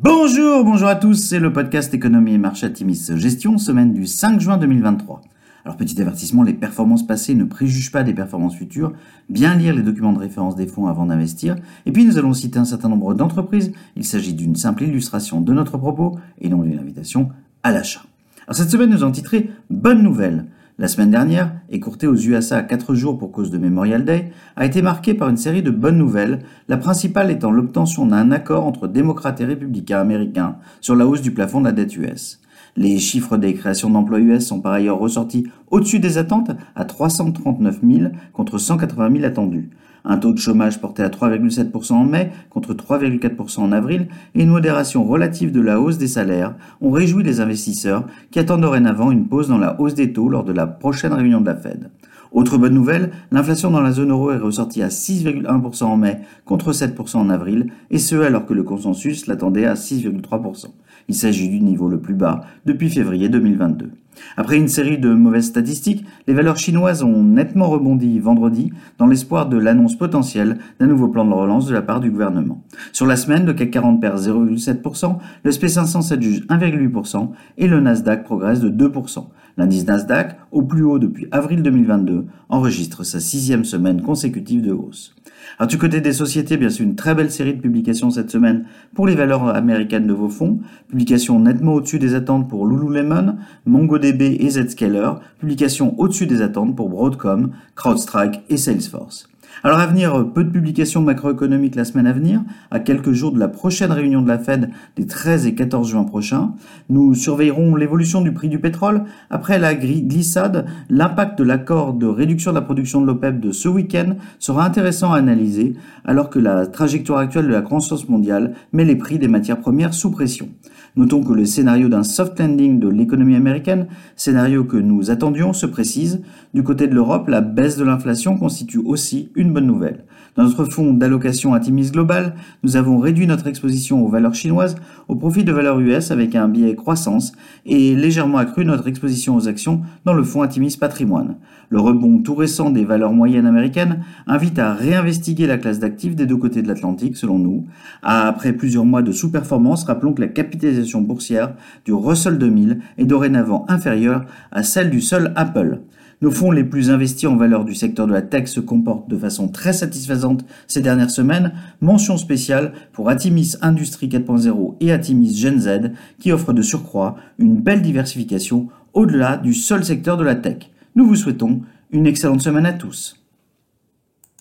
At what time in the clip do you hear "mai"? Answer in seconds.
42.04-42.32, 55.96-56.18